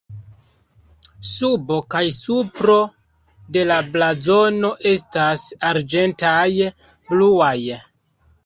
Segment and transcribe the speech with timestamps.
[1.31, 2.77] Subo kaj supro
[3.57, 7.57] de la blazono estas arĝentaj-bluaj.